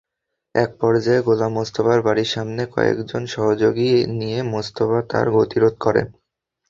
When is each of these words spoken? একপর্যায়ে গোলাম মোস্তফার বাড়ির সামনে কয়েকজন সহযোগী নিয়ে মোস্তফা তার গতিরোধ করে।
একপর্যায়ে 0.55 1.25
গোলাম 1.27 1.51
মোস্তফার 1.53 1.99
বাড়ির 2.07 2.29
সামনে 2.29 2.61
কয়েকজন 2.73 3.23
সহযোগী 3.33 3.89
নিয়ে 4.19 4.39
মোস্তফা 4.51 4.99
তার 5.11 5.27
গতিরোধ 5.35 5.75
করে। 5.85 6.01